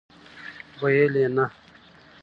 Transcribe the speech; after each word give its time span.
ویل 0.81 1.13
یې، 1.21 1.27
نه!!! 1.35 1.45